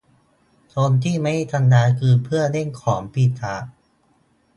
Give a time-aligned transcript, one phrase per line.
[0.73, 3.63] คนที่ไม่ได้ทำงานคือเพื่อนเล่นของปีศาจ